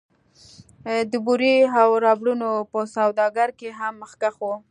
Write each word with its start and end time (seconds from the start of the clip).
د 1.11 1.13
بورې 1.25 1.55
او 1.81 1.89
ربړونو 2.05 2.49
په 2.71 2.79
سوداګرۍ 2.95 3.53
کې 3.59 3.69
هم 3.79 3.93
مخکښ 4.01 4.35
و 4.41 4.45